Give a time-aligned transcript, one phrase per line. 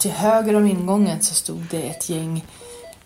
[0.00, 2.44] Till höger om ingången så stod det ett gäng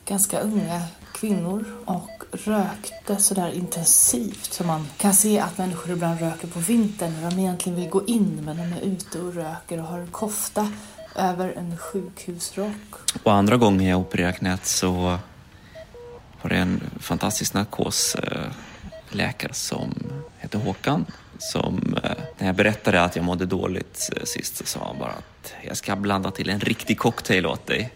[0.04, 0.82] ganska unga
[1.14, 7.12] kvinnor och rökte sådär intensivt som man kan se att människor ibland röker på vintern
[7.20, 10.06] när de egentligen vill gå in men de är ute och röker och har en
[10.06, 10.72] kofta
[11.16, 12.94] över en sjukhusrock.
[13.22, 15.18] Och andra gången jag opererade knät så
[16.42, 18.50] var det en fantastisk narkos eh,
[19.14, 19.94] läkare som
[20.38, 21.06] hette Håkan
[21.38, 25.10] som eh, när jag berättade att jag mådde dåligt eh, sist så sa han bara
[25.10, 27.92] att jag ska blanda till en riktig cocktail åt dig.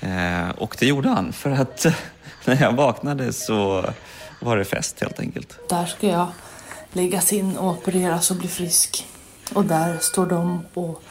[0.00, 1.86] Eh, och det gjorde han för att
[2.44, 3.84] när jag vaknade så
[4.40, 5.58] var det fest helt enkelt.
[5.68, 6.26] Där ska jag
[6.92, 9.06] läggas in och opereras och bli frisk.
[9.54, 11.02] Och där står de och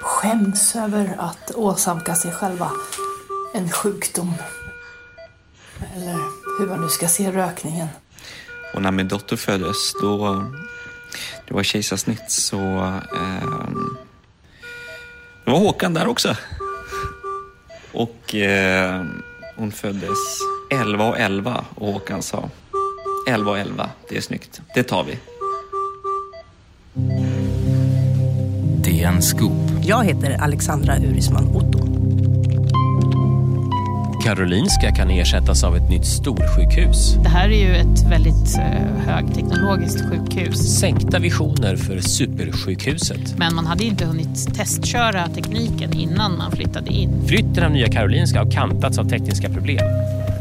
[0.00, 2.70] skäms över att åsamka sig själva
[3.54, 4.34] en sjukdom.
[5.96, 6.16] Eller
[6.58, 7.88] hur man nu ska se rökningen.
[8.74, 10.44] Och när min dotter föddes då
[11.48, 12.58] det var kejsarsnitt så
[13.14, 13.68] eh,
[15.44, 16.36] det var Håkan där också.
[17.92, 19.04] Och eh,
[19.56, 20.18] hon föddes
[20.70, 22.50] 11 och 11 och Håkan sa
[23.28, 25.18] 11 och 11, det är snyggt, det tar vi.
[28.84, 29.70] DN Scoop.
[29.82, 31.48] Jag heter Alexandra Urisman.
[34.22, 37.14] Karolinska kan ersättas av ett nytt storsjukhus.
[37.22, 40.78] Det här är ju ett väldigt eh, högteknologiskt sjukhus.
[40.80, 43.38] Sänkta visioner för supersjukhuset.
[43.38, 47.28] Men man hade inte hunnit testköra tekniken innan man flyttade in.
[47.28, 49.86] Flytten av Nya Karolinska har kantats av tekniska problem.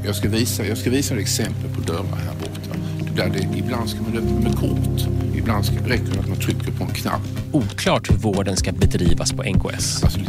[0.06, 2.80] Jag ska visa, jag ska visa ett exempel på dörrar här borta.
[3.16, 5.08] Där det, ibland ska man öppna med kort.
[5.36, 7.22] Ibland ska det räcka att man trycker på en knapp.
[7.52, 10.03] Oklart hur vården ska bedrivas på NKS.
[10.03, 10.20] Alltså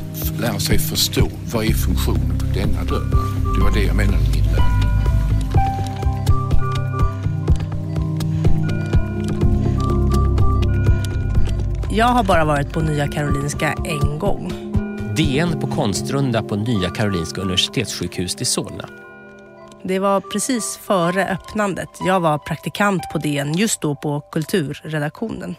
[0.40, 3.06] lära sig förstå vad är funktionen på denna dörr.
[3.56, 4.82] Det var det jag menade med inlärning.
[11.90, 14.52] Jag har bara varit på Nya Karolinska en gång.
[15.16, 18.88] DN på konstrunda på Nya Karolinska Universitetssjukhus i Solna.
[19.84, 21.88] Det var precis före öppnandet.
[22.00, 25.56] Jag var praktikant på DN just då på kulturredaktionen.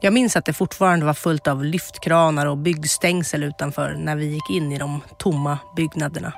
[0.00, 4.50] Jag minns att det fortfarande var fullt av lyftkranar och byggstängsel utanför när vi gick
[4.50, 6.32] in i de tomma byggnaderna.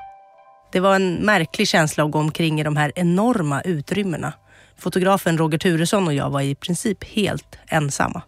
[0.73, 4.33] Det var en märklig känsla att gå omkring i de här enorma utrymmena.
[4.79, 8.23] Fotografen Roger Turesson och jag var i princip helt ensamma.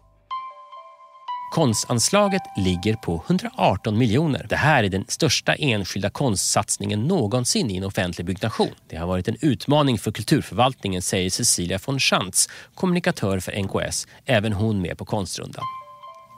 [1.55, 4.47] Konstanslaget ligger på 118 miljoner.
[4.49, 8.75] Det här är den största enskilda konstsatsningen någonsin i en offentlig byggnation.
[8.89, 14.53] Det har varit en utmaning för kulturförvaltningen, säger Cecilia von Schantz, kommunikatör för NKS, även
[14.53, 15.65] hon med på Konstrundan.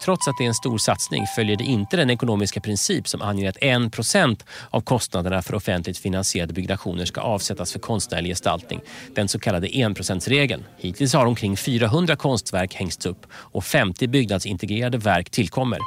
[0.05, 3.49] Trots att det är en stor satsning följer det inte den ekonomiska princip som anger
[3.49, 8.81] att 1% av kostnaderna för offentligt finansierade byggnationer ska avsättas för konstnärlig gestaltning,
[9.15, 15.31] den så kallade 1% Hittills har omkring 400 konstverk hängts upp och 50 byggnadsintegrerade verk
[15.31, 15.79] tillkommer.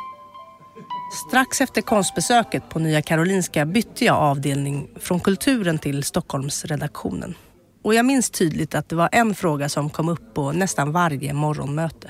[1.27, 7.35] Strax efter konstbesöket på Nya Karolinska bytte jag avdelning från kulturen till Stockholmsredaktionen.
[7.83, 11.33] Och jag minns tydligt att det var en fråga som kom upp på nästan varje
[11.33, 12.09] morgonmöte.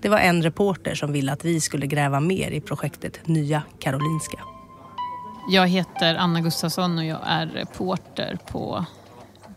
[0.00, 4.38] Det var en reporter som ville att vi skulle gräva mer i projektet Nya Karolinska.
[5.48, 8.84] Jag heter Anna Gustafsson och jag är reporter på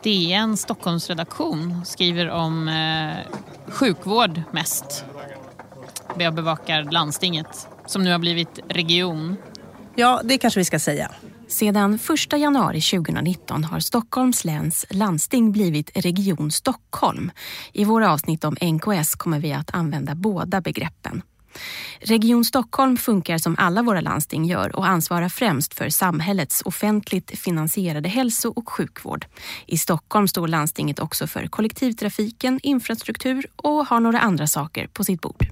[0.04, 1.86] DN Stockholmsredaktion.
[1.86, 3.38] Skriver om eh,
[3.72, 5.06] sjukvård mest.
[6.20, 9.36] Jag bevakar landstinget som nu har blivit region.
[9.96, 11.12] Ja, det kanske vi ska säga.
[11.50, 12.00] Sedan
[12.32, 17.32] 1 januari 2019 har Stockholms läns landsting blivit Region Stockholm.
[17.74, 21.22] I våra avsnitt om NKS kommer vi att använda båda begreppen.
[22.00, 28.10] Region Stockholm funkar som alla våra landsting gör och ansvarar främst för samhällets offentligt finansierade
[28.10, 29.26] hälso och sjukvård.
[29.66, 35.22] I Stockholm står landstinget också för kollektivtrafiken, infrastruktur och har några andra saker på sitt
[35.22, 35.48] bord.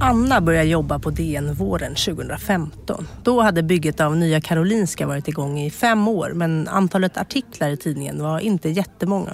[0.00, 3.08] Anna började jobba på DN våren 2015.
[3.22, 7.76] Då hade bygget av Nya Karolinska varit igång i fem år men antalet artiklar i
[7.76, 9.32] tidningen var inte jättemånga.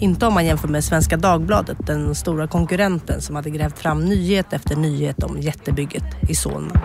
[0.00, 4.52] Inte om man jämför med Svenska Dagbladet, den stora konkurrenten som hade grävt fram nyhet
[4.52, 6.80] efter nyhet om jättebygget i Solna.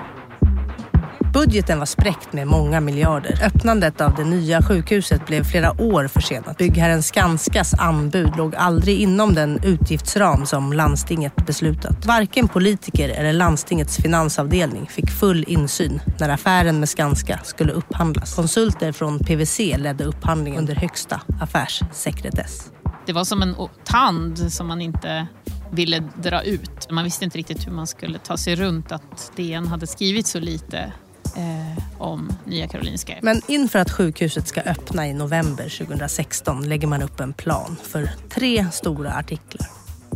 [1.35, 3.39] Budgeten var spräckt med många miljarder.
[3.43, 6.57] Öppnandet av det nya sjukhuset blev flera år försenat.
[6.57, 12.05] Byggherren Skanskas anbud låg aldrig inom den utgiftsram som landstinget beslutat.
[12.05, 18.35] Varken politiker eller landstingets finansavdelning fick full insyn när affären med Skanska skulle upphandlas.
[18.35, 22.71] Konsulter från PWC ledde upphandlingen under högsta affärssekretess.
[23.05, 25.27] Det var som en tand som man inte
[25.71, 26.91] ville dra ut.
[26.91, 30.39] Man visste inte riktigt hur man skulle ta sig runt att DN hade skrivit så
[30.39, 30.93] lite
[31.35, 33.13] eh, om Nya Karolinska.
[33.21, 38.09] Men inför att sjukhuset ska öppna i november 2016 lägger man upp en plan för
[38.29, 39.67] tre stora artiklar.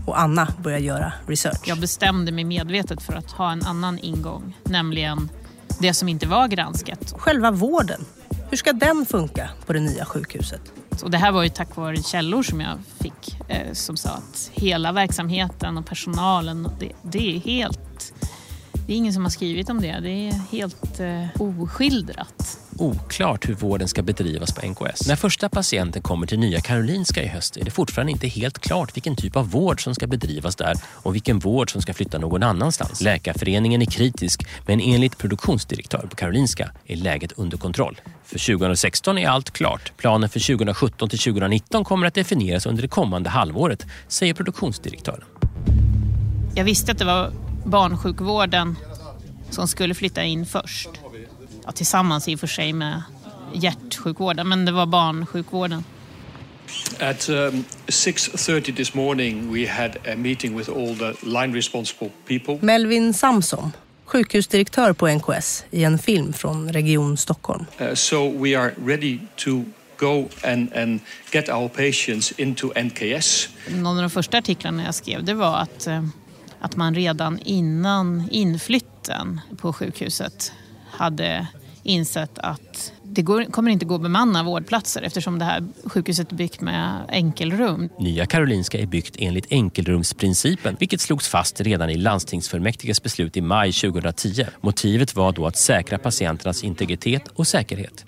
[0.06, 1.62] Och Anna börjar göra research.
[1.66, 5.30] Jag bestämde mig medvetet för att ha en annan ingång, nämligen
[5.80, 7.14] det som inte var granskat.
[7.18, 8.06] Själva vården,
[8.50, 10.62] hur ska den funka på det nya sjukhuset?
[11.04, 14.52] Och det här var ju tack vare källor som jag fick eh, som sa att
[14.54, 18.14] hela verksamheten och personalen, det, det är helt...
[18.90, 20.00] Det är ingen som har skrivit om det.
[20.00, 25.08] Det är helt eh, oskildrat oklart hur vården ska bedrivas på NKS.
[25.08, 28.96] När första patienten kommer till Nya Karolinska i höst är det fortfarande inte helt klart
[28.96, 32.44] vilken typ av vård som ska bedrivas där och vilken vård som ska flytta någon
[32.44, 33.02] annanstans.
[33.02, 38.02] Läkarföreningen är kritisk men enligt produktionsdirektör på Karolinska är läget under kontroll.
[38.24, 39.94] För 2016 är allt klart.
[39.98, 45.24] Planen för 2017 till 2019 kommer att definieras under det kommande halvåret, säger produktionsdirektören.
[46.56, 47.32] Jag visste att det var
[47.66, 48.76] barnsjukvården
[49.50, 50.90] som skulle flytta in först
[51.66, 53.04] ja, tillsammans i och för sig med
[53.54, 55.84] hjärtsjukvården, men det var barnsjukvården.
[57.00, 62.58] At um, 6.30 this morning we had a meeting with all the line responsible people.
[62.62, 63.72] Melvin Samson,
[64.06, 67.66] sjukhusdirektör på NKS i en film från Region Stockholm.
[67.82, 69.64] Uh, so we are ready to
[69.98, 71.00] go and, and
[71.32, 73.50] get our patients into NKS.
[73.70, 76.04] Någon av de första artiklarna jag skrev det var att, eh,
[76.60, 80.54] att man redan innan inflytten på sjukhuset
[80.92, 81.48] hade
[81.84, 86.36] insett att det går, kommer inte gå att bemanna vårdplatser eftersom det här sjukhuset är
[86.36, 87.90] byggt med enkelrum.
[88.00, 93.72] Nya Karolinska är byggt enligt enkelrumsprincipen vilket slogs fast redan i landstingsfullmäktiges beslut i maj
[93.72, 94.46] 2010.
[94.62, 98.06] Motivet var då att säkra patienternas integritet och säkerhet.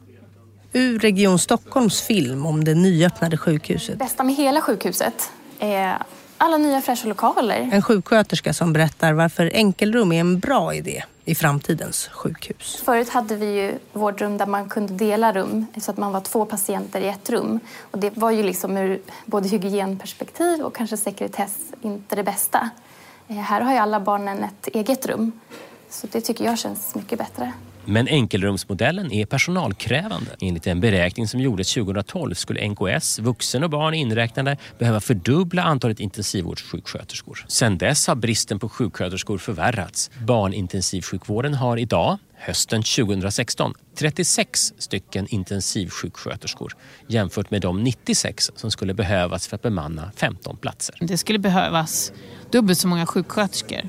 [0.74, 4.00] Ur Region Stockholms film om det nyöppnade sjukhuset.
[4.00, 5.98] Det bästa med hela sjukhuset är
[6.42, 7.70] alla nya fräscha lokaler.
[7.72, 12.82] En sjuksköterska som berättar varför enkelrum är en bra idé i framtidens sjukhus.
[12.86, 16.46] Förut hade vi ju vårdrum där man kunde dela rum så att man var två
[16.46, 17.60] patienter i ett rum.
[17.92, 22.70] Och det var ju liksom ur både hygienperspektiv och kanske sekretess inte det bästa.
[23.28, 25.32] Eh, här har ju alla barnen ett eget rum.
[25.90, 27.54] Så det tycker jag känns mycket bättre.
[27.92, 30.32] Men enkelrumsmodellen är personalkrävande.
[30.42, 36.00] Enligt en beräkning som gjordes 2012 skulle NKS, vuxen och barn inräknade, behöva fördubbla antalet
[36.00, 37.46] intensivvårdssjuksköterskor.
[37.48, 40.12] Sedan dess har bristen på sjuksköterskor förvärrats.
[40.28, 46.74] Barnintensivsjukvården har idag hösten 2016 36 stycken intensivsjuksköterskor
[47.08, 50.96] jämfört med de 96 som skulle behövas för att bemanna 15 platser.
[51.00, 52.12] Det skulle behövas
[52.52, 53.82] dubbelt så många sjuksköterskor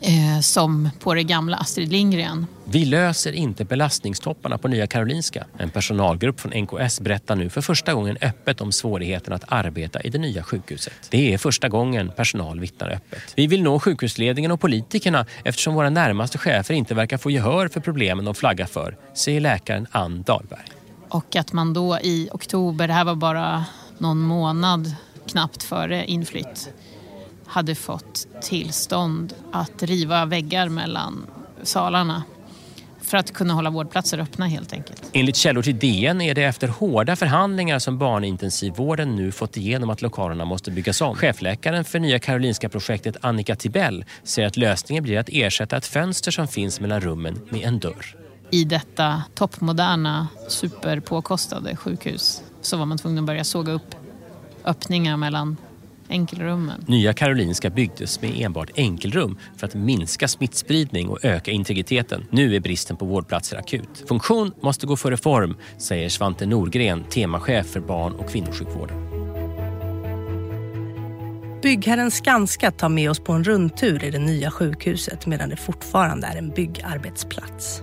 [0.00, 2.46] eh, som på det gamla Astrid Lindgren.
[2.64, 5.44] Vi löser inte belastningstopparna på Nya Karolinska.
[5.58, 10.10] En personalgrupp från NKS berättar nu för första gången öppet om svårigheten att arbeta i
[10.10, 10.92] det nya sjukhuset.
[11.10, 13.22] Det är första gången personal vittnar öppet.
[13.34, 17.80] Vi vill nå sjukhusledningen och politikerna eftersom våra närmaste chefer inte verkar få gehör för
[17.80, 20.68] problemen de flaggar för, säger läkaren Ann Dahlberg.
[21.08, 23.64] Och att man då i oktober, det här var bara
[23.98, 24.94] någon månad
[25.28, 26.70] knappt före inflytt,
[27.48, 31.26] hade fått tillstånd att riva väggar mellan
[31.62, 32.22] salarna
[33.02, 35.10] för att kunna hålla vårdplatser öppna helt enkelt.
[35.12, 40.02] Enligt källor till DN är det efter hårda förhandlingar som barnintensivvården nu fått igenom att
[40.02, 41.16] lokalerna måste byggas om.
[41.16, 46.48] Chefläkaren för Nya Karolinska-projektet Annika Tibell säger att lösningen blir att ersätta ett fönster som
[46.48, 48.16] finns mellan rummen med en dörr.
[48.50, 53.94] I detta toppmoderna, superpåkostade sjukhus så var man tvungen att börja såga upp
[54.64, 55.56] öppningar mellan
[56.08, 56.84] enkelrummen.
[56.88, 62.26] Nya Karolinska byggdes med enbart enkelrum för att minska smittspridning och öka integriteten.
[62.30, 64.04] Nu är bristen på vårdplatser akut.
[64.08, 69.08] Funktion måste gå före form, säger Svante Norgren, temachef för barn och kvinnosjukvården.
[71.62, 76.26] Byggherren Skanska tar med oss på en rundtur i det nya sjukhuset medan det fortfarande
[76.26, 77.82] är en byggarbetsplats.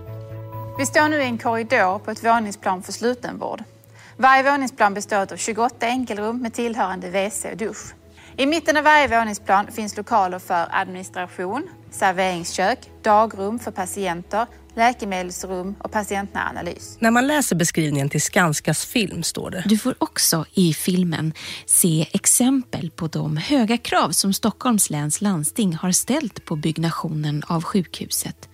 [0.78, 3.62] Vi står nu i en korridor på ett våningsplan för slutenvård.
[4.16, 7.94] Varje våningsplan består av 28 enkelrum med tillhörande WC och dusch.
[8.38, 15.92] I mitten av varje våningsplan finns lokaler för administration, serveringskök, dagrum för patienter, läkemedelsrum och
[15.92, 16.96] patientnära analys.
[17.00, 19.64] När man läser beskrivningen till Skanskas film står det.
[19.66, 21.32] Du får också i filmen
[21.66, 27.62] se exempel på de höga krav som Stockholms läns landsting har ställt på byggnationen av
[27.62, 28.48] sjukhuset.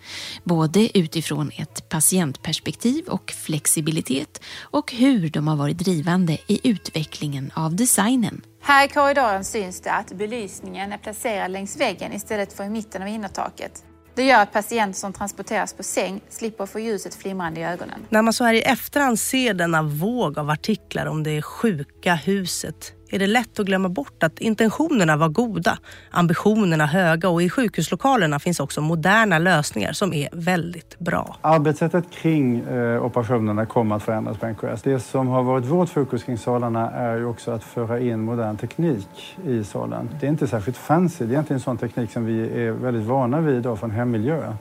[0.45, 7.77] Både utifrån ett patientperspektiv och flexibilitet och hur de har varit drivande i utvecklingen av
[7.77, 8.43] designen.
[8.63, 13.03] Här i korridoren syns det att belysningen är placerad längs väggen istället för i mitten
[13.03, 13.85] av innertaket.
[14.15, 18.07] Det gör att patienter som transporteras på säng slipper få ljuset flimrande i ögonen.
[18.09, 22.93] När man så här i efterhand ser denna våg av artiklar om det sjuka huset
[23.13, 25.79] är det lätt att glömma bort att intentionerna var goda,
[26.11, 31.37] ambitionerna höga och i sjukhuslokalerna finns också moderna lösningar som är väldigt bra.
[31.41, 34.83] Arbetssättet kring eh, operationerna kommer att förändras på NKS.
[34.83, 38.57] Det som har varit vårt fokus kring salarna är ju också att föra in modern
[38.57, 40.11] teknik i salen.
[40.21, 43.07] Det är inte särskilt fancy, det är egentligen en sån teknik som vi är väldigt
[43.07, 44.53] vana vid idag från hemmiljö.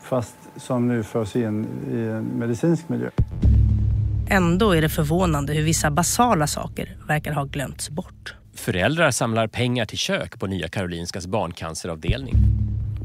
[0.00, 3.10] fast som nu förs in i en medicinsk miljö.
[4.30, 8.34] Ändå är det förvånande hur vissa basala saker verkar ha glömts bort.
[8.54, 12.34] Föräldrar samlar pengar till kök på Nya Karolinskas barncanceravdelning.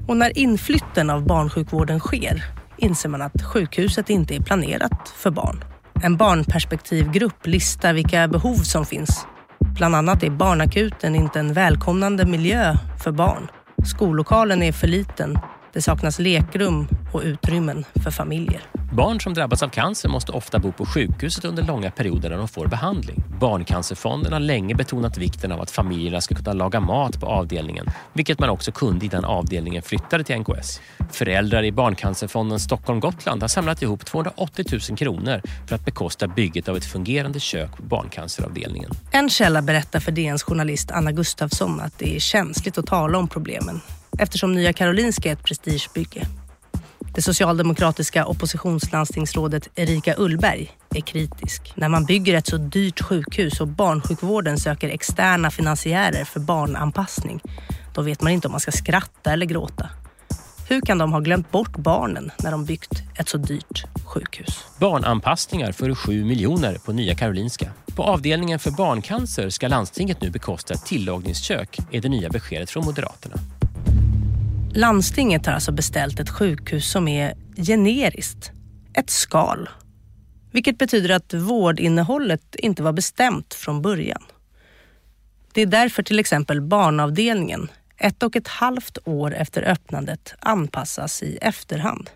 [0.08, 2.44] Och när inflytten av barnsjukvården sker
[2.78, 5.64] inser man att sjukhuset inte är planerat för barn.
[6.04, 9.26] En barnperspektivgrupp listar vilka behov som finns.
[9.60, 13.48] Bland annat är barnakuten inte en välkomnande miljö för barn.
[13.86, 15.40] Skollokalen är för liten
[15.74, 18.62] det saknas lekrum och utrymmen för familjer.
[18.94, 22.48] Barn som drabbats av cancer måste ofta bo på sjukhuset under långa perioder när de
[22.48, 23.24] får behandling.
[23.40, 28.40] Barncancerfonden har länge betonat vikten av att familjerna ska kunna laga mat på avdelningen, vilket
[28.40, 30.82] man också kunde innan avdelningen flyttade till NKS.
[31.12, 36.78] Föräldrar i Barncancerfonden Stockholm-Gotland har samlat ihop 280 000 kronor för att bekosta bygget av
[36.78, 38.92] ett fungerande kök på barncanceravdelningen.
[39.12, 43.28] En källa berättar för DNs journalist Anna Gustafsson att det är känsligt att tala om
[43.28, 43.82] problemen
[44.20, 46.28] eftersom Nya Karolinska är ett prestigebygge.
[47.16, 51.74] Det socialdemokratiska oppositionslandstingsrådet Erika Ullberg är kritisk.
[51.76, 57.42] När man bygger ett så dyrt sjukhus och barnsjukvården söker externa finansiärer för barnanpassning,
[57.94, 59.90] då vet man inte om man ska skratta eller gråta.
[60.70, 64.66] Hur kan de ha glömt bort barnen när de byggt ett så dyrt sjukhus?
[64.80, 67.72] Barnanpassningar för 7 miljoner på Nya Karolinska.
[67.96, 72.86] På avdelningen för barncancer ska landstinget nu bekosta ett tillagningskök, är det nya beskedet från
[72.86, 73.36] Moderaterna.
[74.74, 78.52] Landstinget har alltså beställt ett sjukhus som är generiskt.
[78.94, 79.70] Ett skal.
[80.52, 84.22] Vilket betyder att vårdinnehållet inte var bestämt från början.
[85.54, 91.38] Det är därför till exempel barnavdelningen ett och ett halvt år efter öppnandet anpassas i
[91.42, 92.10] efterhand.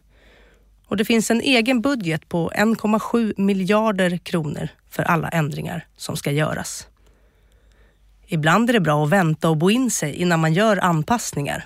[0.88, 6.32] Och det finns en egen budget på 1,7 miljarder kronor för alla ändringar som ska
[6.32, 6.88] göras.
[8.28, 11.66] Ibland är det bra att vänta och bo in sig innan man gör anpassningar,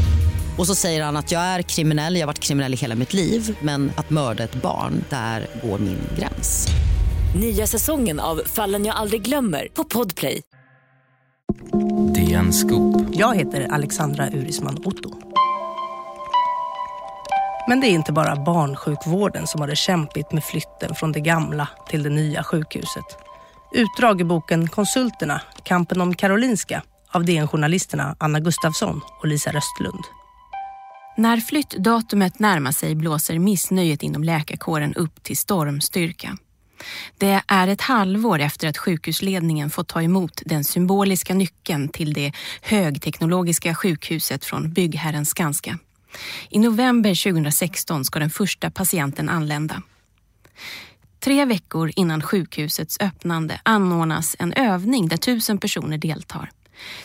[0.57, 3.13] Och så säger han att jag är kriminell, jag har varit kriminell i hela mitt
[3.13, 6.67] liv men att mörda ett barn, där går min gräns.
[7.35, 10.41] Nya säsongen av Fallen jag aldrig glömmer på Podplay.
[12.15, 13.07] DN Scoop.
[13.11, 15.11] Jag heter Alexandra Urisman Otto.
[17.67, 21.67] Men det är inte bara barnsjukvården som har det kämpigt med flytten från det gamla
[21.89, 23.05] till det nya sjukhuset.
[23.71, 30.20] Utdrag i boken Konsulterna, kampen om Karolinska av DN-journalisterna Anna Gustafsson och Lisa Röstlund.
[31.15, 36.37] När flyttdatumet närmar sig blåser missnöjet inom läkarkåren upp till stormstyrka.
[37.17, 42.33] Det är ett halvår efter att sjukhusledningen fått ta emot den symboliska nyckeln till det
[42.61, 45.79] högteknologiska sjukhuset från byggherren Skanska.
[46.49, 49.81] I november 2016 ska den första patienten anlända.
[51.19, 56.51] Tre veckor innan sjukhusets öppnande anordnas en övning där tusen personer deltar.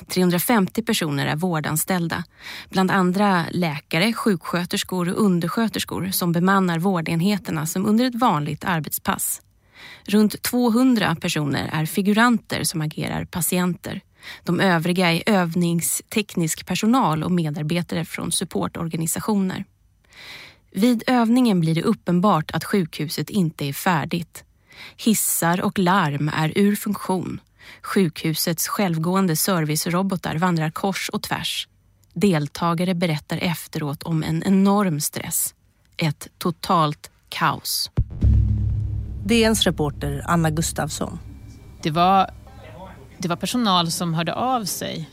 [0.09, 2.25] 350 personer är vårdanställda,
[2.68, 9.42] bland andra läkare, sjuksköterskor och undersköterskor som bemannar vårdenheterna som under ett vanligt arbetspass.
[10.04, 14.00] Runt 200 personer är figuranter som agerar patienter.
[14.45, 19.64] De övriga är övningsteknisk personal och medarbetare från supportorganisationer.
[20.73, 24.45] Vid övningen blir det uppenbart att sjukhuset inte är färdigt.
[24.97, 27.40] Hissar och larm är ur funktion.
[27.82, 31.68] Sjukhusets självgående servicerobotar vandrar kors och tvärs.
[32.14, 35.54] Deltagare berättar efteråt om en enorm stress.
[35.96, 37.90] Ett totalt kaos.
[39.25, 41.18] DNs reporter Anna Gustafsson.
[41.82, 42.30] Det var
[43.18, 45.11] det var personal som hörde av sig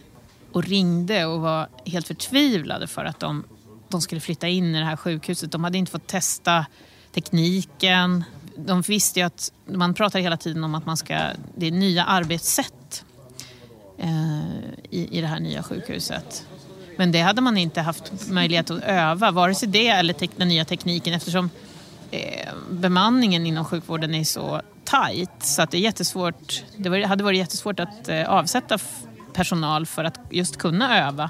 [0.51, 3.43] och ringde och var helt förtvivlade för att de,
[3.89, 5.51] de skulle flytta in i det här sjukhuset.
[5.51, 6.65] De hade inte fått testa
[7.12, 8.24] tekniken.
[8.55, 11.19] De visste ju att, man pratar hela tiden om att man ska,
[11.55, 13.05] det är nya arbetssätt
[13.98, 14.48] eh,
[14.89, 16.48] i, i det här nya sjukhuset.
[16.98, 20.65] Men det hade man inte haft möjlighet att öva, vare sig det eller den nya
[20.65, 21.50] tekniken eftersom
[22.12, 26.63] eh, bemanningen inom sjukvården är så tajt så att det är jättesvårt.
[26.77, 28.77] Det var, hade varit jättesvårt att eh, avsätta
[29.33, 31.29] personal för att just kunna öva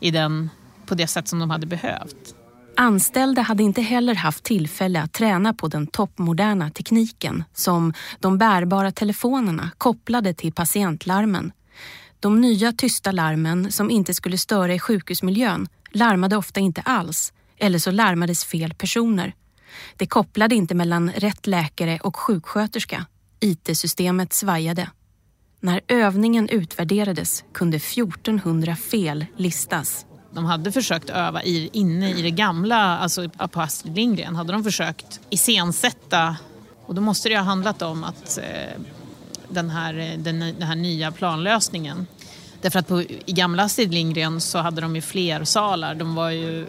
[0.00, 0.50] i den,
[0.86, 2.34] på det sätt som de hade behövt.
[2.76, 8.92] Anställda hade inte heller haft tillfälle att träna på den toppmoderna tekniken som de bärbara
[8.92, 11.52] telefonerna kopplade till patientlarmen.
[12.20, 17.78] De nya tysta larmen som inte skulle störa i sjukhusmiljön larmade ofta inte alls eller
[17.78, 19.34] så larmades fel personer.
[19.96, 23.06] Det kopplade inte mellan rätt läkare och sjuksköterska.
[23.40, 24.90] IT-systemet svajade.
[25.60, 30.06] När övningen utvärderades kunde 1400 fel listas.
[30.34, 34.64] De hade försökt öva i, inne i det gamla, alltså på Astrid Lindgren, hade de
[34.64, 36.36] försökt iscensätta
[36.86, 38.80] och då måste det ha handlat om att eh,
[39.48, 42.06] den, här, eh, den, den här nya planlösningen
[42.62, 45.94] Därför att på, i gamla Astrid Lindgren så hade de ju fler salar.
[45.94, 46.66] De var ju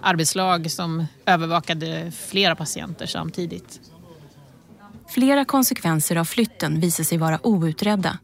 [0.00, 3.80] arbetslag som övervakade flera patienter samtidigt.
[5.08, 8.18] Flera konsekvenser av flytten visar sig vara outredda.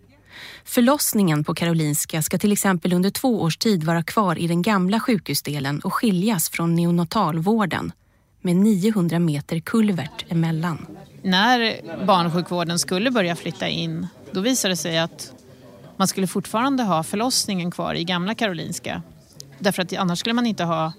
[0.65, 5.01] Förlossningen på Karolinska ska till exempel under två års tid vara kvar i den gamla
[5.01, 7.93] sjukhusdelen och skiljas från neonatalvården
[8.41, 10.87] med 900 meter kulvert emellan.
[11.23, 15.33] När barnsjukvården skulle börja flytta in då visade det sig att
[15.97, 19.03] man skulle fortfarande ha förlossningen kvar i gamla Karolinska.
[19.59, 20.93] Därför att annars skulle man inte ha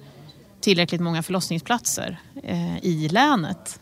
[0.61, 3.79] tillräckligt många förlossningsplatser eh, i länet.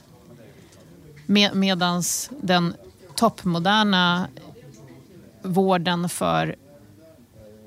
[1.25, 2.03] Med, Medan
[2.41, 2.73] den
[3.15, 4.27] toppmoderna
[5.43, 6.55] vården för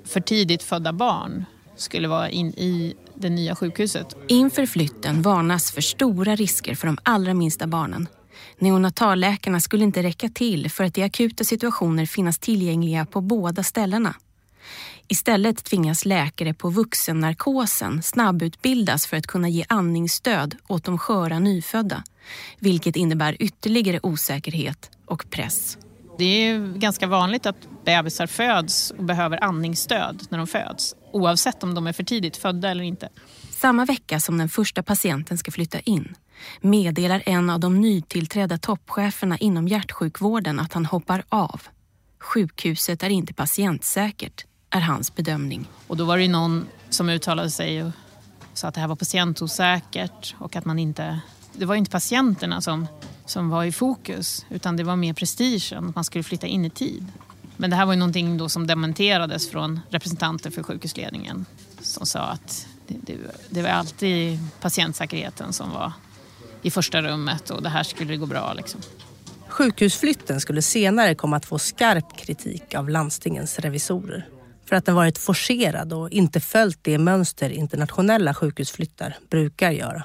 [0.05, 1.45] för tidigt födda barn
[1.77, 4.17] skulle vara in i det nya sjukhuset.
[4.29, 8.09] Inför flytten varnas för stora risker för de allra minsta barnen.
[8.59, 14.15] Neonatalläkarna skulle inte räcka till för att i akuta situationer finnas tillgängliga på båda ställena.
[15.09, 22.03] Istället tvingas läkare på vuxennarkosen snabbutbildas för att kunna ge andningsstöd åt de sköra nyfödda,
[22.59, 25.79] vilket innebär ytterligare osäkerhet och press.
[26.19, 31.75] Det är ganska vanligt att bebisar föds och behöver andningsstöd när de föds, oavsett om
[31.75, 33.09] de är för tidigt födda eller inte.
[33.51, 36.15] Samma vecka som den första patienten ska flytta in
[36.61, 41.63] meddelar en av de nytillträdda toppcheferna inom hjärtsjukvården att han hoppar av.
[42.21, 45.69] Sjukhuset är inte patientsäkert, är hans bedömning.
[45.87, 47.93] Och då var det någon som uttalade sig och
[48.55, 51.21] sa att det här var patientosäkert och att man inte...
[51.53, 52.87] Det var inte patienterna som,
[53.27, 56.71] som var i fokus utan det var mer prestigen, att man skulle flytta in i
[56.71, 57.07] tid.
[57.57, 61.47] Men det här var ju någonting då som dementerades från representanter för sjukhusledningen
[61.81, 63.19] som sa att det, det,
[63.51, 65.93] det var alltid patientsäkerheten som var
[66.63, 68.53] i första rummet och det här skulle gå bra.
[68.53, 68.81] Liksom.
[69.49, 74.29] Sjukhusflytten skulle senare komma att få skarp kritik av landstingens revisorer
[74.69, 80.05] för att den varit forcerad och inte följt det mönster internationella sjukhusflyttar brukar göra.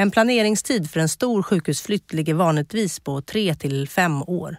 [0.00, 4.56] En planeringstid för en stor sjukhusflytt ligger vanligtvis på tre till fem år.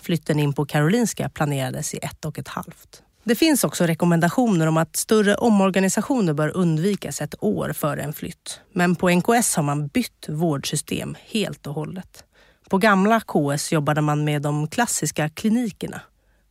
[0.00, 3.02] Flytten in på Karolinska planerades i ett och ett halvt.
[3.24, 8.60] Det finns också rekommendationer om att större omorganisationer bör undvikas ett år före en flytt.
[8.72, 12.24] Men på NKS har man bytt vårdsystem helt och hållet.
[12.68, 16.00] På gamla KS jobbade man med de klassiska klinikerna.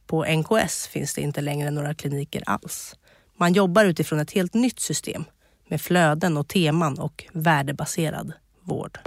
[0.08, 2.96] På NKS finns det inte längre några kliniker alls.
[3.38, 5.26] Man jobbar utifrån ett helt nytt system
[5.70, 9.00] med flöden och teman och värdebaserad vård.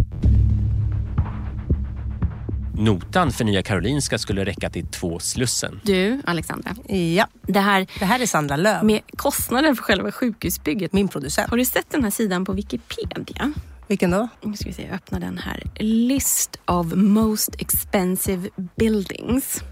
[2.78, 5.80] Notan för Nya Karolinska skulle räcka till två Slussen.
[5.84, 6.96] Du, Alexandra.
[7.16, 8.84] Ja, det här, det här är Sandra Löv.
[8.84, 10.92] Med kostnaden för själva sjukhusbygget.
[10.92, 11.50] Min producent.
[11.50, 13.52] Har du sett den här sidan på Wikipedia?
[13.86, 14.28] Vilken då?
[14.42, 15.62] Nu ska vi se, öppna den här.
[15.76, 19.62] List of most expensive buildings.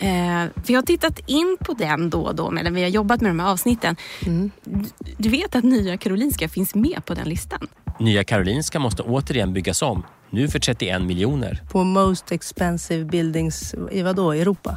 [0.00, 3.30] Eh, vi har tittat in på den då och då medan vi har jobbat med
[3.30, 3.96] de här avsnitten.
[4.26, 4.50] Mm.
[5.16, 7.68] Du vet att Nya Karolinska finns med på den listan?
[7.98, 11.62] Nya Karolinska måste återigen byggas om nu för 31 miljoner.
[11.72, 14.76] På Most Expensive Buildings i vadå, Europa?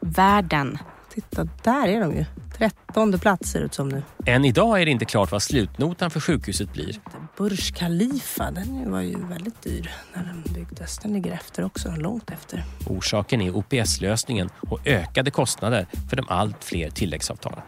[0.00, 0.78] Världen.
[1.18, 2.24] Titta, där är de ju.
[2.58, 4.02] Trettonde plats ser det ut som nu.
[4.26, 7.00] Än idag är det inte klart vad slutnotan för sjukhuset blir.
[7.36, 10.98] Burj Khalifa, den var ju väldigt dyr när den byggdes.
[10.98, 12.64] Den ligger efter också, långt efter.
[12.86, 17.60] Orsaken är OPS-lösningen och ökade kostnader för de allt fler tilläggsavtalen.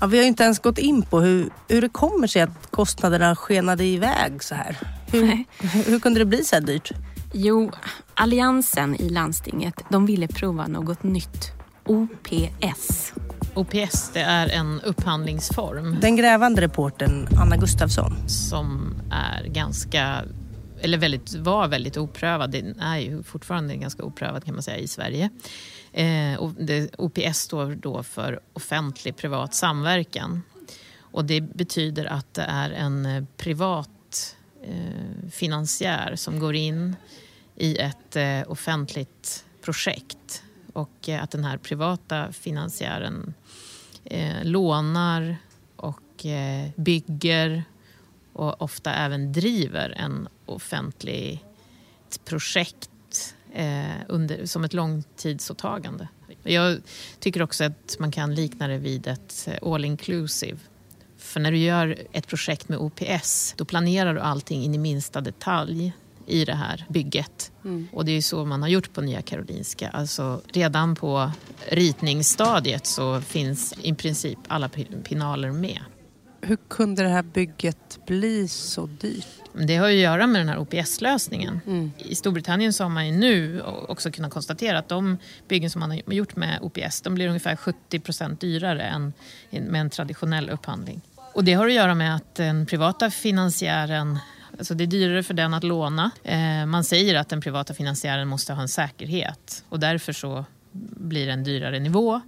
[0.00, 3.36] Ja, vi har inte ens gått in på hur, hur det kommer sig att kostnaderna
[3.36, 4.78] skenade iväg så här.
[5.06, 5.44] Hur,
[5.90, 6.92] hur kunde det bli så här dyrt?
[7.32, 7.70] Jo,
[8.14, 11.61] Alliansen i landstinget de ville prova något nytt.
[11.84, 13.12] OPS.
[13.54, 16.00] OPS det är en upphandlingsform.
[16.00, 18.28] Den grävande reporten Anna Gustafsson.
[18.28, 20.24] Som är ganska,
[20.80, 22.50] eller väldigt, var väldigt oprövad.
[22.50, 25.30] Den är ju fortfarande ganska oprövad kan man säga i Sverige.
[25.92, 30.42] Eh, och det, OPS står då för offentlig privat samverkan.
[30.98, 36.96] Och det betyder att det är en eh, privat eh, finansiär som går in
[37.56, 43.34] i ett eh, offentligt projekt och eh, att den här privata finansiären
[44.04, 45.36] eh, lånar
[45.76, 47.64] och eh, bygger
[48.32, 56.08] och ofta även driver en offentligt projekt eh, under, som ett långtidsåtagande.
[56.42, 56.80] Jag
[57.20, 60.58] tycker också att man kan likna det vid ett eh, all inclusive
[61.18, 65.20] För när du gör ett projekt med OPS, då planerar du allting in i minsta
[65.20, 65.92] detalj
[66.32, 67.52] i det här bygget.
[67.64, 67.88] Mm.
[67.92, 69.88] Och det är så man har gjort på Nya Karolinska.
[69.88, 71.30] Alltså redan på
[71.68, 74.68] ritningsstadiet så finns i princip alla
[75.04, 75.78] pinaler med.
[76.40, 79.26] Hur kunde det här bygget bli så dyrt?
[79.52, 81.60] Det har ju att göra med den här OPS-lösningen.
[81.66, 81.92] Mm.
[81.98, 85.18] I Storbritannien så har man ju nu också kunnat konstatera att de
[85.48, 89.12] byggen som man har gjort med OPS de blir ungefär 70 procent dyrare än
[89.50, 91.00] med en traditionell upphandling.
[91.34, 94.18] Och det har att göra med att den privata finansiären
[94.58, 96.10] Alltså det är dyrare för den att låna.
[96.24, 101.26] Eh, man säger att den privata finansiären måste ha en säkerhet och därför så blir
[101.26, 102.20] det en dyrare nivå.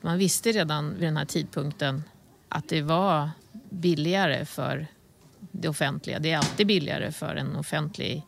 [0.00, 2.02] Man visste redan vid den här tidpunkten
[2.48, 3.30] att det var
[3.70, 4.86] billigare för
[5.38, 6.18] det offentliga.
[6.18, 8.22] Det är alltid billigare för en offentlig,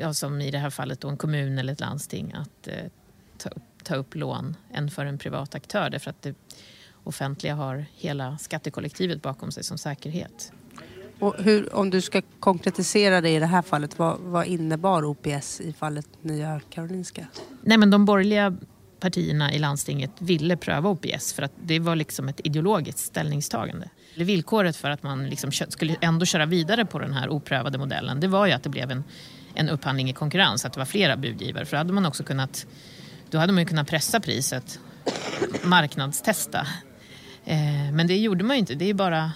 [0.00, 2.74] ja, som i det här fallet då en kommun eller ett landsting, att eh,
[3.38, 3.50] ta,
[3.82, 6.34] ta upp lån än för en privat aktör därför att det
[7.04, 10.52] offentliga har hela skattekollektivet bakom sig som säkerhet.
[11.22, 15.60] Och hur, om du ska konkretisera det i det här fallet, vad, vad innebar OPS
[15.60, 17.26] i fallet Nya Karolinska?
[17.62, 18.56] Nej, men de borgerliga
[19.00, 23.88] partierna i landstinget ville pröva OPS för att det var liksom ett ideologiskt ställningstagande.
[24.16, 28.28] Villkoret för att man liksom skulle ändå köra vidare på den här oprövade modellen det
[28.28, 29.04] var ju att det blev en,
[29.54, 31.64] en upphandling i konkurrens, att det var flera budgivare.
[31.64, 32.66] För då hade man också kunnat,
[33.30, 34.80] då hade man kunnat pressa priset,
[35.64, 36.66] marknadstesta.
[37.44, 38.74] Eh, men det gjorde man ju inte.
[38.74, 39.32] Det, är bara,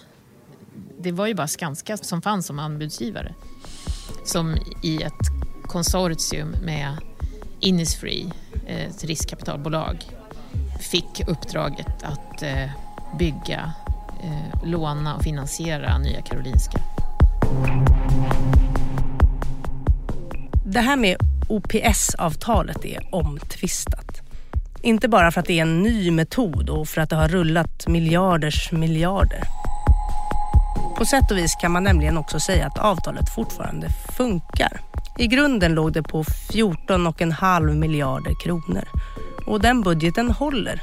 [0.98, 3.34] det var ju bara Skanska som fanns som anbudsgivare.
[4.24, 5.12] Som i ett
[5.62, 6.96] konsortium med
[7.60, 8.32] Innisfree,
[8.66, 9.96] eh, ett riskkapitalbolag,
[10.80, 12.70] fick uppdraget att eh,
[13.18, 13.72] bygga
[14.22, 16.78] eh, låna och finansiera Nya Karolinska.
[20.64, 21.16] Det här med
[21.48, 24.20] OPS-avtalet är omtvistat.
[24.82, 27.88] Inte bara för att det är en ny metod och för att det har rullat
[27.88, 29.42] miljarders miljarder.
[30.96, 34.80] På sätt och vis kan man nämligen också säga att avtalet fortfarande funkar.
[35.18, 38.84] I grunden låg det på 14,5 miljarder kronor
[39.46, 40.82] och den budgeten håller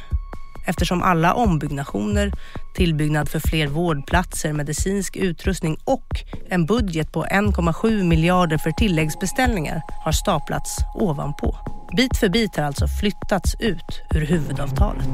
[0.67, 2.31] eftersom alla ombyggnationer,
[2.75, 6.07] tillbyggnad för fler vårdplatser, medicinsk utrustning och
[6.49, 11.57] en budget på 1,7 miljarder för tilläggsbeställningar har staplats ovanpå.
[11.97, 15.09] Bit för bit har alltså flyttats ut ur huvudavtalet.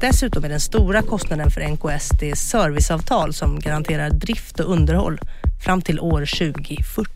[0.00, 5.20] Dessutom är den stora kostnaden för NKS det serviceavtal som garanterar drift och underhåll
[5.64, 7.10] fram till år 2040.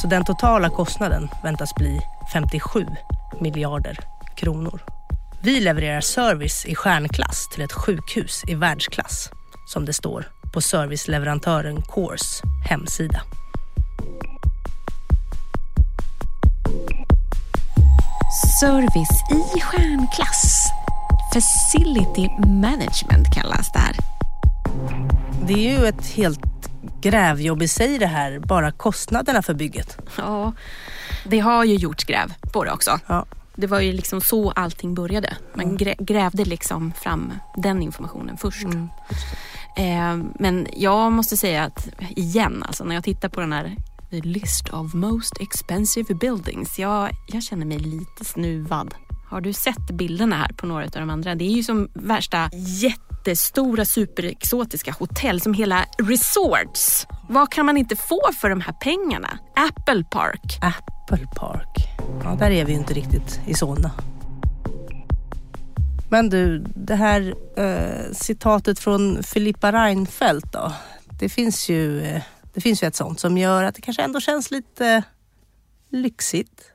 [0.00, 2.00] Så den totala kostnaden väntas bli
[2.32, 2.86] 57
[3.40, 3.98] miljarder
[4.36, 4.80] kronor.
[5.42, 9.30] Vi levererar service i stjärnklass till ett sjukhus i världsklass,
[9.72, 13.22] som det står på serviceleverantören Cours hemsida.
[18.60, 19.24] Service
[19.56, 20.72] i stjärnklass.
[21.32, 23.96] Facility management kallas det här.
[25.46, 26.40] Det är ju ett helt
[27.00, 29.98] grävjobb i sig det här, bara kostnaderna för bygget.
[30.16, 30.52] Ja,
[31.24, 32.98] det har ju gjorts gräv på det också.
[33.06, 33.26] Ja.
[33.54, 35.36] Det var ju liksom så allting började.
[35.54, 38.64] Man grävde liksom fram den informationen först.
[38.64, 38.88] Mm.
[39.76, 43.76] Eh, men jag måste säga att igen, alltså när jag tittar på den här
[44.10, 46.78] list of most expensive buildings.
[46.78, 48.94] Jag, jag känner mig lite snuvad.
[49.32, 51.34] Har du sett bilderna här på några av de andra?
[51.34, 57.06] Det är ju som värsta jättestora superexotiska hotell som hela resorts.
[57.28, 59.38] Vad kan man inte få för de här pengarna?
[59.56, 60.58] Apple Park.
[60.62, 61.68] Apple Park.
[62.24, 63.90] Ja, där är vi ju inte riktigt i Solna.
[66.10, 70.72] Men du, det här eh, citatet från Filippa Reinfeldt då.
[71.20, 72.22] Det finns, ju, eh,
[72.54, 75.02] det finns ju ett sånt som gör att det kanske ändå känns lite eh,
[75.90, 76.71] lyxigt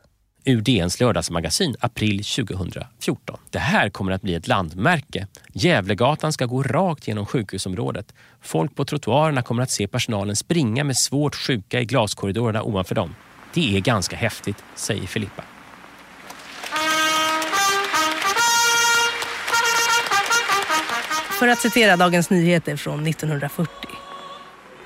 [0.47, 3.39] ur DNs lördagsmagasin april 2014.
[3.49, 5.27] Det här kommer att bli ett landmärke.
[5.53, 8.13] Gävlegatan ska gå rakt genom sjukhusområdet.
[8.41, 13.15] Folk på trottoarerna kommer att se personalen springa med svårt sjuka i glaskorridorerna ovanför dem.
[13.53, 15.43] Det är ganska häftigt, säger Filippa.
[21.39, 23.71] För att citera Dagens Nyheter från 1940.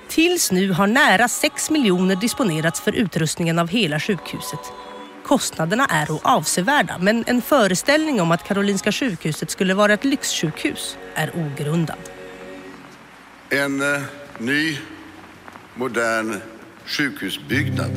[0.09, 4.59] Tills nu har nära 6 miljoner disponerats för utrustningen av hela sjukhuset.
[5.31, 11.31] Kostnaderna är avsevärda men en föreställning om att Karolinska sjukhuset skulle vara ett lyxsjukhus är
[11.35, 11.97] ogrundad.
[13.49, 14.01] En eh,
[14.37, 14.77] ny,
[15.75, 16.41] modern
[16.85, 17.91] sjukhusbyggnad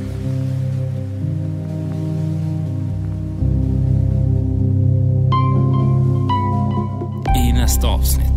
[7.36, 8.33] i nästa avsnitt.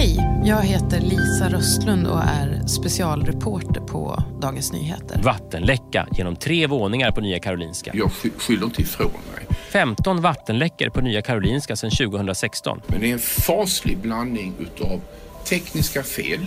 [0.00, 5.22] Hej, jag heter Lisa Röstlund och är specialreporter på Dagens Nyheter.
[5.22, 7.90] Vattenläcka genom tre våningar på Nya Karolinska.
[7.94, 9.46] Jag skyller inte ifrån mig.
[9.72, 12.80] 15 vattenläckor på Nya Karolinska sedan 2016.
[12.86, 15.00] Men det är en faslig blandning utav
[15.44, 16.46] tekniska fel,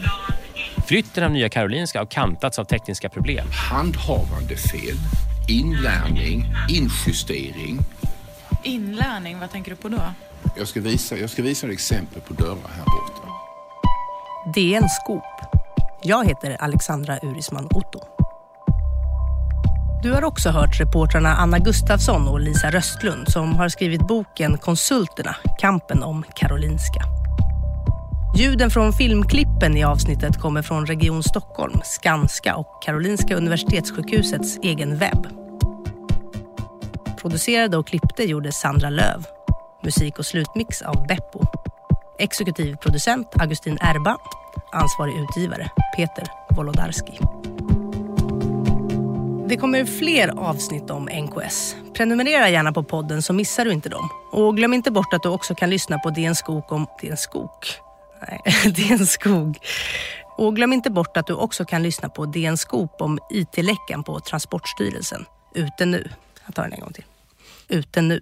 [0.88, 3.48] Flytten av Nya Karolinska har kantats av tekniska problem.
[3.72, 4.96] handhavande fel,
[5.50, 7.80] inlärning, injustering.
[8.64, 10.02] Inlärning, vad tänker du på då?
[10.58, 13.23] Jag ska visa, jag ska visa dig exempel på dörrar här borta.
[14.56, 15.24] DN Scoop.
[16.04, 18.00] Jag heter Alexandra Urisman Otto.
[20.04, 25.36] Du har också hört reportrarna Anna Gustafsson och Lisa Röstlund som har skrivit boken Konsulterna,
[25.60, 27.04] kampen om Karolinska.
[28.38, 35.28] Ljuden från filmklippen i avsnittet kommer från Region Stockholm, Skanska och Karolinska Universitetssjukhusets egen webb.
[37.22, 39.26] Producerade och klippte gjorde Sandra Löv.
[39.84, 41.46] Musik och slutmix av Beppo.
[42.20, 44.18] Exekutiv producent Augustin Erba.
[44.74, 47.20] Ansvarig utgivare Peter Wolodarski.
[49.48, 51.76] Det kommer fler avsnitt om NKS.
[51.94, 54.10] Prenumerera gärna på podden så missar du inte dem.
[54.32, 56.88] Och glöm inte bort att du också kan lyssna på DN Skog om...
[57.02, 57.50] DN Skog?
[58.28, 59.58] Nej, DN Skog.
[60.38, 64.20] Och glöm inte bort att du också kan lyssna på DN Skog om IT-läckan på
[64.20, 65.26] Transportstyrelsen.
[65.56, 66.10] Ute nu.
[66.46, 67.06] Jag tar den en gång till.
[67.68, 68.22] Ute nu.